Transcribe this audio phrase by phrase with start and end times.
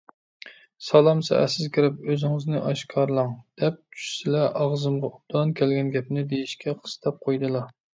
[0.85, 7.69] سالام سائەتسىز كىرىپ «ئۆزىڭىزنى ئاشكارىلاڭ» دەپ چۈشسىلە ئاغزىمغا ئوبدان كەلگەن گەپنى دېيىشكە قىستاپ قويىدىلا.